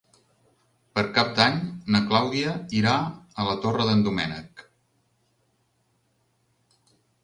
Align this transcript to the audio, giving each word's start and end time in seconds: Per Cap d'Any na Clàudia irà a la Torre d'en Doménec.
Per 0.95 1.03
Cap 1.17 1.29
d'Any 1.39 1.59
na 1.97 2.01
Clàudia 2.07 2.55
irà 2.79 2.95
a 3.05 3.47
la 3.51 3.55
Torre 3.69 3.87
d'en 3.93 4.05
Doménec. 4.11 4.69